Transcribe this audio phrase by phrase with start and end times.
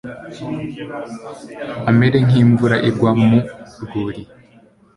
[1.89, 3.37] amere nk’imvura igwa mu
[3.83, 4.21] rwuri